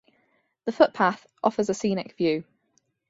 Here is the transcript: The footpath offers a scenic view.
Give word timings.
The 0.65 0.71
footpath 0.71 1.27
offers 1.43 1.69
a 1.69 1.75
scenic 1.75 2.17
view. 2.17 2.43